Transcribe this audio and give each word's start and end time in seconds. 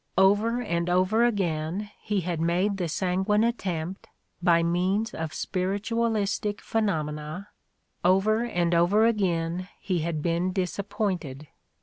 Over 0.17 0.63
and 0.63 0.89
over 0.89 1.23
again 1.25 1.91
he 1.99 2.21
had 2.21 2.41
made 2.41 2.77
the 2.77 2.89
sanguine 2.89 3.43
attempt, 3.43 4.07
by 4.41 4.63
means 4.63 5.13
of 5.13 5.31
spirit 5.31 5.91
ualistic 5.91 6.59
phenomena: 6.59 7.49
over 8.03 8.43
and 8.43 8.73
over 8.73 9.05
again 9.05 9.69
he 9.79 9.99
had 9.99 10.23
been 10.23 10.53
disappointed. 10.53 11.49